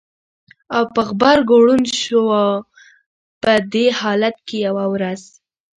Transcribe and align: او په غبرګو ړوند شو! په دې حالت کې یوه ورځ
او 0.75 0.83
په 0.93 1.01
غبرګو 1.09 1.55
ړوند 1.63 1.87
شو! 2.01 2.23
په 3.41 3.51
دې 3.73 3.85
حالت 3.99 4.35
کې 4.47 4.57
یوه 4.67 4.85
ورځ 4.93 5.21